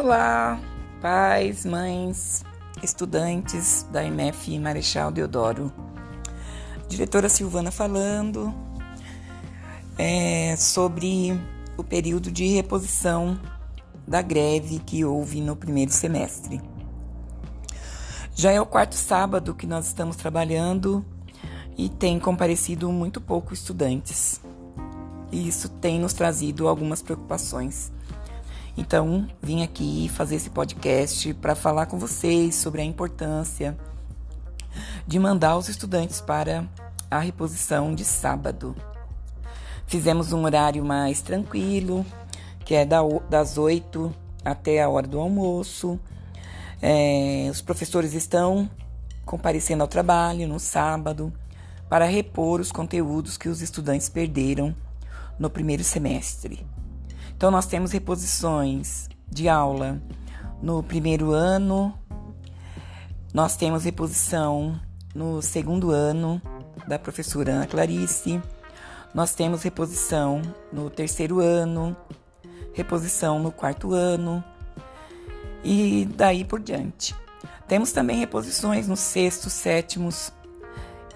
Olá, 0.00 0.60
pais, 1.02 1.66
mães, 1.66 2.44
estudantes 2.80 3.84
da 3.90 4.04
MF 4.04 4.56
Marechal 4.60 5.10
Deodoro. 5.10 5.72
Diretora 6.88 7.28
Silvana 7.28 7.72
falando 7.72 8.54
é, 9.98 10.54
sobre 10.54 11.36
o 11.76 11.82
período 11.82 12.30
de 12.30 12.46
reposição 12.46 13.40
da 14.06 14.22
greve 14.22 14.78
que 14.78 15.04
houve 15.04 15.40
no 15.40 15.56
primeiro 15.56 15.90
semestre. 15.90 16.60
Já 18.36 18.52
é 18.52 18.60
o 18.60 18.66
quarto 18.66 18.94
sábado 18.94 19.52
que 19.52 19.66
nós 19.66 19.88
estamos 19.88 20.14
trabalhando 20.14 21.04
e 21.76 21.88
tem 21.88 22.20
comparecido 22.20 22.92
muito 22.92 23.20
pouco 23.20 23.52
estudantes. 23.52 24.40
E 25.32 25.48
isso 25.48 25.68
tem 25.68 25.98
nos 25.98 26.12
trazido 26.12 26.68
algumas 26.68 27.02
preocupações. 27.02 27.90
Então, 28.80 29.26
vim 29.42 29.64
aqui 29.64 30.08
fazer 30.14 30.36
esse 30.36 30.50
podcast 30.50 31.34
para 31.34 31.56
falar 31.56 31.86
com 31.86 31.98
vocês 31.98 32.54
sobre 32.54 32.80
a 32.80 32.84
importância 32.84 33.76
de 35.04 35.18
mandar 35.18 35.56
os 35.56 35.68
estudantes 35.68 36.20
para 36.20 36.64
a 37.10 37.18
reposição 37.18 37.92
de 37.92 38.04
sábado. 38.04 38.76
Fizemos 39.88 40.32
um 40.32 40.44
horário 40.44 40.84
mais 40.84 41.20
tranquilo, 41.20 42.06
que 42.64 42.72
é 42.72 42.86
das 42.86 43.58
8 43.58 44.14
até 44.44 44.80
a 44.80 44.88
hora 44.88 45.08
do 45.08 45.18
almoço. 45.18 45.98
É, 46.80 47.48
os 47.50 47.60
professores 47.60 48.14
estão 48.14 48.70
comparecendo 49.26 49.82
ao 49.82 49.88
trabalho 49.88 50.46
no 50.46 50.60
sábado 50.60 51.32
para 51.88 52.04
repor 52.04 52.60
os 52.60 52.70
conteúdos 52.70 53.36
que 53.36 53.48
os 53.48 53.60
estudantes 53.60 54.08
perderam 54.08 54.72
no 55.36 55.50
primeiro 55.50 55.82
semestre. 55.82 56.64
Então, 57.38 57.52
nós 57.52 57.66
temos 57.66 57.92
reposições 57.92 59.08
de 59.30 59.48
aula 59.48 60.02
no 60.60 60.82
primeiro 60.82 61.30
ano, 61.30 61.96
nós 63.32 63.56
temos 63.56 63.84
reposição 63.84 64.74
no 65.14 65.40
segundo 65.40 65.92
ano 65.92 66.42
da 66.88 66.98
professora 66.98 67.52
Ana 67.52 67.66
Clarice, 67.68 68.42
nós 69.14 69.36
temos 69.36 69.62
reposição 69.62 70.42
no 70.72 70.90
terceiro 70.90 71.38
ano, 71.38 71.96
reposição 72.74 73.38
no 73.38 73.52
quarto 73.52 73.94
ano 73.94 74.42
e 75.62 76.08
daí 76.16 76.44
por 76.44 76.58
diante. 76.58 77.14
Temos 77.68 77.92
também 77.92 78.18
reposições 78.18 78.88
nos 78.88 78.98
sextos, 78.98 79.52
sétimos 79.52 80.32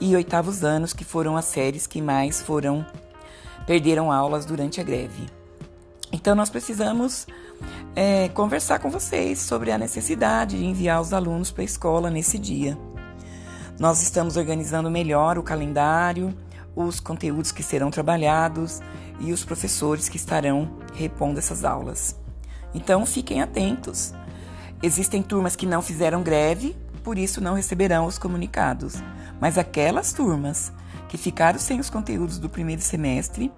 e 0.00 0.14
oitavos 0.14 0.62
anos, 0.62 0.92
que 0.92 1.02
foram 1.02 1.36
as 1.36 1.46
séries 1.46 1.88
que 1.88 2.00
mais 2.00 2.40
foram 2.40 2.86
perderam 3.66 4.12
aulas 4.12 4.44
durante 4.44 4.80
a 4.80 4.84
greve. 4.84 5.41
Então, 6.12 6.34
nós 6.34 6.50
precisamos 6.50 7.26
é, 7.96 8.28
conversar 8.28 8.78
com 8.78 8.90
vocês 8.90 9.38
sobre 9.38 9.72
a 9.72 9.78
necessidade 9.78 10.58
de 10.58 10.64
enviar 10.64 11.00
os 11.00 11.14
alunos 11.14 11.50
para 11.50 11.62
a 11.62 11.64
escola 11.64 12.10
nesse 12.10 12.38
dia. 12.38 12.78
Nós 13.80 14.02
estamos 14.02 14.36
organizando 14.36 14.90
melhor 14.90 15.38
o 15.38 15.42
calendário, 15.42 16.36
os 16.76 17.00
conteúdos 17.00 17.50
que 17.50 17.62
serão 17.62 17.90
trabalhados 17.90 18.80
e 19.20 19.32
os 19.32 19.42
professores 19.42 20.08
que 20.08 20.18
estarão 20.18 20.76
repondo 20.92 21.38
essas 21.38 21.64
aulas. 21.64 22.14
Então, 22.74 23.06
fiquem 23.06 23.40
atentos. 23.40 24.12
Existem 24.82 25.22
turmas 25.22 25.56
que 25.56 25.64
não 25.64 25.80
fizeram 25.80 26.22
greve, 26.22 26.76
por 27.02 27.16
isso 27.16 27.40
não 27.40 27.54
receberão 27.54 28.04
os 28.04 28.18
comunicados. 28.18 28.96
Mas 29.40 29.56
aquelas 29.56 30.12
turmas 30.12 30.72
que 31.08 31.16
ficaram 31.16 31.58
sem 31.58 31.80
os 31.80 31.88
conteúdos 31.88 32.38
do 32.38 32.50
primeiro 32.50 32.82
semestre 32.82 33.50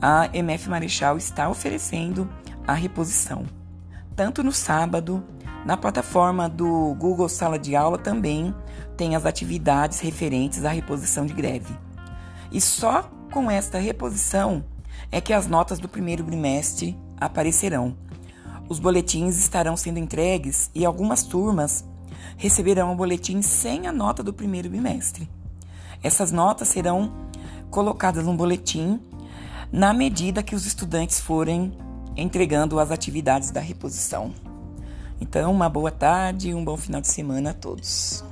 a 0.00 0.28
MF 0.32 0.68
Marechal 0.68 1.16
está 1.16 1.48
oferecendo 1.48 2.28
a 2.66 2.72
reposição. 2.74 3.44
Tanto 4.14 4.42
no 4.42 4.52
sábado, 4.52 5.24
na 5.64 5.76
plataforma 5.76 6.48
do 6.48 6.94
Google 6.94 7.28
Sala 7.28 7.58
de 7.58 7.74
Aula 7.74 7.98
também 7.98 8.54
tem 8.96 9.16
as 9.16 9.26
atividades 9.26 10.00
referentes 10.00 10.64
à 10.64 10.70
reposição 10.70 11.26
de 11.26 11.34
greve. 11.34 11.76
E 12.52 12.60
só 12.60 13.10
com 13.32 13.50
esta 13.50 13.78
reposição 13.78 14.64
é 15.10 15.20
que 15.20 15.32
as 15.32 15.46
notas 15.46 15.78
do 15.78 15.88
primeiro 15.88 16.24
bimestre 16.24 16.98
aparecerão. 17.20 17.96
Os 18.68 18.78
boletins 18.78 19.38
estarão 19.38 19.76
sendo 19.76 19.98
entregues 19.98 20.70
e 20.74 20.84
algumas 20.84 21.22
turmas 21.22 21.84
receberão 22.36 22.92
o 22.92 22.96
boletim 22.96 23.42
sem 23.42 23.86
a 23.86 23.92
nota 23.92 24.22
do 24.22 24.32
primeiro 24.32 24.68
bimestre. 24.68 25.28
Essas 26.02 26.32
notas 26.32 26.68
serão 26.68 27.12
colocadas 27.70 28.24
no 28.24 28.34
boletim 28.34 29.00
na 29.72 29.92
medida 29.92 30.42
que 30.42 30.54
os 30.54 30.66
estudantes 30.66 31.20
forem 31.20 31.72
entregando 32.16 32.78
as 32.80 32.90
atividades 32.90 33.50
da 33.50 33.60
reposição. 33.60 34.32
Então, 35.20 35.52
uma 35.52 35.68
boa 35.68 35.90
tarde 35.90 36.50
e 36.50 36.54
um 36.54 36.64
bom 36.64 36.76
final 36.76 37.00
de 37.00 37.08
semana 37.08 37.50
a 37.50 37.54
todos. 37.54 38.24